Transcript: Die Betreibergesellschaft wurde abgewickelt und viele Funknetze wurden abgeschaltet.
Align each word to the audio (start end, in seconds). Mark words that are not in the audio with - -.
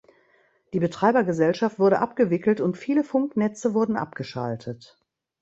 Die 0.73 0.79
Betreibergesellschaft 0.79 1.77
wurde 1.77 1.99
abgewickelt 1.99 2.59
und 2.59 2.75
viele 2.75 3.03
Funknetze 3.03 3.75
wurden 3.75 3.97
abgeschaltet. 3.97 4.97